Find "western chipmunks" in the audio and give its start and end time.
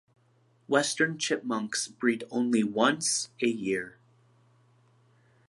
0.67-1.87